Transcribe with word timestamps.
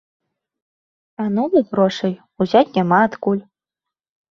А 1.25 1.27
новых 1.35 1.69
грошай 1.75 2.17
узяць 2.47 2.65
няма 2.81 3.05
адкуль. 3.11 3.43